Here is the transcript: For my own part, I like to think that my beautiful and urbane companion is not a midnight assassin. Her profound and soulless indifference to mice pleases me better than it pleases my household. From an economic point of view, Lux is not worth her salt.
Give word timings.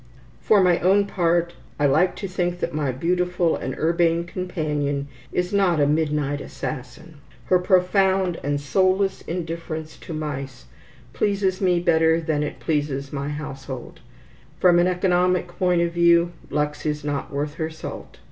For 0.41 0.63
my 0.63 0.79
own 0.79 1.05
part, 1.05 1.53
I 1.79 1.85
like 1.85 2.15
to 2.15 2.27
think 2.27 2.59
that 2.59 2.73
my 2.73 2.91
beautiful 2.91 3.55
and 3.55 3.77
urbane 3.77 4.23
companion 4.23 5.07
is 5.31 5.53
not 5.53 5.79
a 5.79 5.85
midnight 5.85 6.41
assassin. 6.41 7.19
Her 7.45 7.59
profound 7.59 8.39
and 8.43 8.59
soulless 8.59 9.21
indifference 9.21 9.97
to 9.97 10.11
mice 10.15 10.65
pleases 11.13 11.61
me 11.61 11.79
better 11.79 12.19
than 12.19 12.41
it 12.41 12.59
pleases 12.59 13.13
my 13.13 13.29
household. 13.29 13.99
From 14.59 14.79
an 14.79 14.87
economic 14.87 15.47
point 15.49 15.83
of 15.83 15.91
view, 15.93 16.31
Lux 16.49 16.83
is 16.83 17.03
not 17.03 17.31
worth 17.31 17.53
her 17.61 17.69
salt. 17.69 18.17